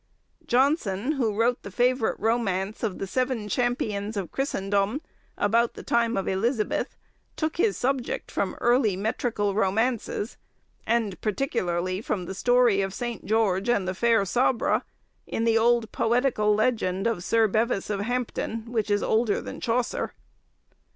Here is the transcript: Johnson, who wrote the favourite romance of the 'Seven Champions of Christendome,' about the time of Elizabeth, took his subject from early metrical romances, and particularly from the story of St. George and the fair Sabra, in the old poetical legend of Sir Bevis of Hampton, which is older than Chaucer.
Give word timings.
Johnson, 0.47 1.11
who 1.11 1.37
wrote 1.39 1.61
the 1.61 1.69
favourite 1.69 2.19
romance 2.19 2.81
of 2.81 2.97
the 2.97 3.05
'Seven 3.05 3.47
Champions 3.47 4.17
of 4.17 4.31
Christendome,' 4.31 4.99
about 5.37 5.75
the 5.75 5.83
time 5.83 6.17
of 6.17 6.27
Elizabeth, 6.27 6.97
took 7.35 7.57
his 7.57 7.77
subject 7.77 8.31
from 8.31 8.55
early 8.61 8.95
metrical 8.97 9.53
romances, 9.53 10.37
and 10.87 11.21
particularly 11.21 12.01
from 12.01 12.25
the 12.25 12.33
story 12.33 12.81
of 12.81 12.95
St. 12.95 13.25
George 13.27 13.69
and 13.69 13.87
the 13.87 13.93
fair 13.93 14.25
Sabra, 14.25 14.83
in 15.27 15.43
the 15.43 15.59
old 15.59 15.91
poetical 15.91 16.55
legend 16.55 17.05
of 17.05 17.23
Sir 17.23 17.47
Bevis 17.47 17.91
of 17.91 17.99
Hampton, 17.99 18.71
which 18.71 18.89
is 18.89 19.03
older 19.03 19.39
than 19.39 19.59
Chaucer. 19.61 20.13